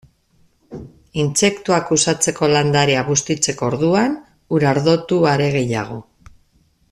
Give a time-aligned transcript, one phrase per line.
[1.23, 4.17] Intsektuak uxatzeko landarea bustitzeko orduan,
[4.59, 6.01] urardotu are gehiago.